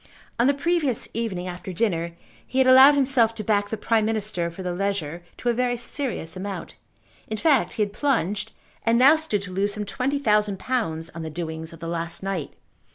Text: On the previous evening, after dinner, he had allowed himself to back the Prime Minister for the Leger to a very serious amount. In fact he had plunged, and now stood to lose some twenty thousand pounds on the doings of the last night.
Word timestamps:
On 0.39 0.47
the 0.47 0.55
previous 0.55 1.07
evening, 1.13 1.45
after 1.47 1.71
dinner, 1.71 2.13
he 2.47 2.57
had 2.57 2.65
allowed 2.65 2.95
himself 2.95 3.35
to 3.35 3.43
back 3.43 3.69
the 3.69 3.77
Prime 3.77 4.03
Minister 4.03 4.49
for 4.49 4.63
the 4.63 4.73
Leger 4.73 5.23
to 5.37 5.49
a 5.49 5.53
very 5.53 5.77
serious 5.77 6.35
amount. 6.35 6.73
In 7.27 7.37
fact 7.37 7.73
he 7.75 7.83
had 7.83 7.93
plunged, 7.93 8.51
and 8.83 8.97
now 8.97 9.15
stood 9.15 9.43
to 9.43 9.51
lose 9.51 9.75
some 9.75 9.85
twenty 9.85 10.17
thousand 10.17 10.57
pounds 10.57 11.11
on 11.11 11.21
the 11.21 11.29
doings 11.29 11.71
of 11.71 11.81
the 11.81 11.87
last 11.87 12.23
night. 12.23 12.51